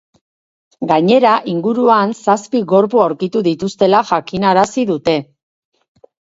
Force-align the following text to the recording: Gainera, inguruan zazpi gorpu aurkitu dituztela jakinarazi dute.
Gainera, 0.91 1.33
inguruan 1.51 2.15
zazpi 2.25 2.63
gorpu 2.73 3.03
aurkitu 3.05 3.45
dituztela 3.51 4.03
jakinarazi 4.15 4.89
dute. 4.95 5.19